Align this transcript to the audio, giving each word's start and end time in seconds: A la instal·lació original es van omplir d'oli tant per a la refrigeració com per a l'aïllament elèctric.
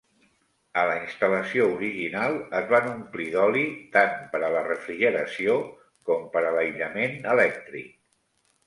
A 0.83 0.85
la 0.91 0.93
instal·lació 0.99 1.67
original 1.73 2.39
es 2.61 2.65
van 2.73 2.89
omplir 2.93 3.27
d'oli 3.35 3.67
tant 3.99 4.17
per 4.33 4.43
a 4.49 4.51
la 4.57 4.67
refrigeració 4.71 5.63
com 6.11 6.29
per 6.37 6.45
a 6.49 6.57
l'aïllament 6.59 7.19
elèctric. 7.37 7.97